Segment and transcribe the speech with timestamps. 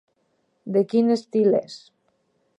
[0.77, 1.77] De quin estil és?